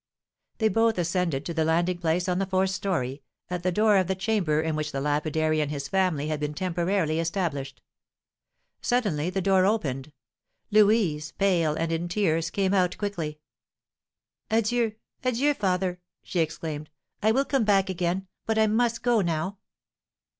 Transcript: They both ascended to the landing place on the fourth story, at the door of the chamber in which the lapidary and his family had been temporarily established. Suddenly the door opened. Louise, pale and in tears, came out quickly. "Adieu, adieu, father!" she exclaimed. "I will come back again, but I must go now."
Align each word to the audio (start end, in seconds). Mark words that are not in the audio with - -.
They 0.57 0.67
both 0.67 0.97
ascended 0.97 1.45
to 1.45 1.53
the 1.53 1.63
landing 1.63 1.99
place 1.99 2.27
on 2.27 2.39
the 2.39 2.47
fourth 2.47 2.71
story, 2.71 3.21
at 3.51 3.61
the 3.61 3.71
door 3.71 3.97
of 3.97 4.07
the 4.07 4.15
chamber 4.15 4.59
in 4.59 4.75
which 4.75 4.91
the 4.91 4.99
lapidary 4.99 5.61
and 5.61 5.69
his 5.69 5.87
family 5.87 6.27
had 6.27 6.39
been 6.39 6.55
temporarily 6.55 7.19
established. 7.19 7.83
Suddenly 8.81 9.29
the 9.29 9.43
door 9.43 9.63
opened. 9.67 10.11
Louise, 10.71 11.33
pale 11.33 11.75
and 11.75 11.91
in 11.91 12.07
tears, 12.07 12.49
came 12.49 12.73
out 12.73 12.97
quickly. 12.97 13.41
"Adieu, 14.49 14.95
adieu, 15.23 15.53
father!" 15.53 16.01
she 16.23 16.39
exclaimed. 16.39 16.89
"I 17.21 17.31
will 17.31 17.45
come 17.45 17.63
back 17.63 17.87
again, 17.87 18.27
but 18.47 18.57
I 18.57 18.65
must 18.65 19.03
go 19.03 19.21
now." 19.21 19.59